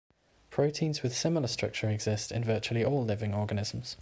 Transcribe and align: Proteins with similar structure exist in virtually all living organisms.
Proteins 0.49 1.03
with 1.03 1.15
similar 1.15 1.45
structure 1.47 1.87
exist 1.87 2.31
in 2.31 2.43
virtually 2.43 2.83
all 2.83 3.05
living 3.05 3.35
organisms. 3.35 3.97